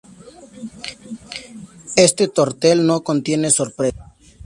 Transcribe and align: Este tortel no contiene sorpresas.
Este 1.95 2.27
tortel 2.27 2.87
no 2.87 3.01
contiene 3.03 3.51
sorpresas. 3.51 4.09